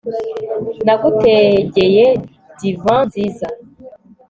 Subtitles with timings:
[0.85, 2.05] nagutegeye
[2.59, 3.47] divant nziza